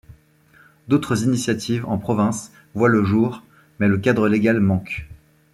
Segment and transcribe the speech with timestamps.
[0.87, 3.43] D'autres initiatives en province voient le jour
[3.77, 5.07] mais le cadre légal manque.